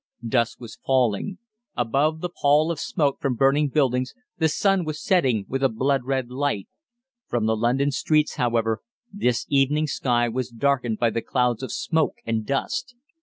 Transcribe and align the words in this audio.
Dusk 0.27 0.59
was 0.59 0.79
falling. 0.83 1.37
Above 1.77 2.21
the 2.21 2.29
pall 2.29 2.71
of 2.71 2.79
smoke 2.79 3.21
from 3.21 3.35
burning 3.35 3.69
buildings 3.69 4.15
the 4.39 4.49
sun 4.49 4.83
was 4.83 4.99
setting 4.99 5.45
with 5.47 5.61
a 5.61 5.69
blood 5.69 6.05
red 6.05 6.31
light. 6.31 6.67
From 7.27 7.45
the 7.45 7.55
London 7.55 7.91
streets, 7.91 8.33
however, 8.33 8.81
this 9.13 9.45
evening 9.47 9.85
sky 9.85 10.27
was 10.27 10.49
darkened 10.49 10.97
by 10.97 11.11
the 11.11 11.21
clouds 11.21 11.61
of 11.61 11.71
smoke 11.71 12.15
and 12.25 12.47
dust. 12.47 12.95